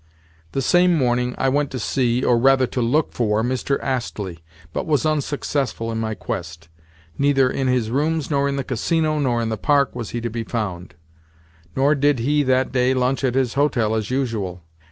The 0.53 0.63
same 0.63 0.95
morning 0.97 1.35
I 1.37 1.47
went 1.49 1.69
to 1.69 1.77
see—or, 1.77 2.39
rather, 2.39 2.65
to 2.65 2.81
look 2.81 3.13
for—Mr. 3.13 3.77
Astley, 3.83 4.39
but 4.73 4.87
was 4.87 5.05
unsuccessful 5.05 5.91
in 5.91 5.99
my 5.99 6.15
quest. 6.15 6.69
Neither 7.19 7.47
in 7.51 7.67
his 7.67 7.91
rooms 7.91 8.31
nor 8.31 8.49
in 8.49 8.55
the 8.55 8.63
Casino 8.63 9.19
nor 9.19 9.43
in 9.43 9.49
the 9.49 9.57
Park 9.57 9.95
was 9.95 10.09
he 10.09 10.19
to 10.21 10.29
be 10.31 10.43
found; 10.43 10.95
nor 11.75 11.93
did 11.93 12.17
he, 12.17 12.41
that 12.41 12.71
day, 12.71 12.95
lunch 12.95 13.23
at 13.23 13.35
his 13.35 13.53
hotel 13.53 13.93
as 13.93 14.09
usual. 14.09 14.63